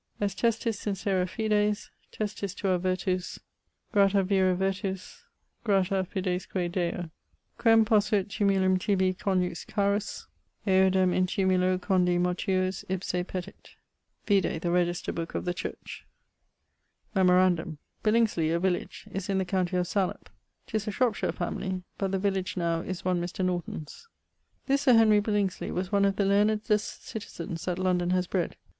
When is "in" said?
11.13-11.27, 19.29-19.37